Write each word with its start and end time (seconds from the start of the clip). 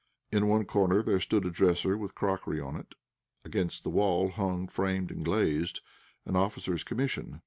In 0.31 0.47
one 0.47 0.65
corner 0.65 1.03
there 1.03 1.19
stood 1.19 1.45
a 1.45 1.51
dresser 1.51 1.95
with 1.95 2.15
crockery 2.15 2.59
on 2.59 2.75
it. 2.75 2.95
Against 3.45 3.83
the 3.83 3.91
wall 3.91 4.29
hung, 4.29 4.67
framed 4.67 5.11
and 5.11 5.23
glazed, 5.23 5.79
an 6.25 6.35
officer's 6.35 6.83
commission. 6.83 7.39